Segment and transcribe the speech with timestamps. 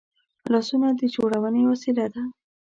[0.51, 2.23] لاسونه د جوړونې وسیله ده